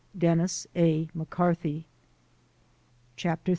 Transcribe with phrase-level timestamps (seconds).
[0.17, 1.07] Denis A.
[1.13, 1.85] McCarthy.
[3.17, 3.49] CHAPTER XT!!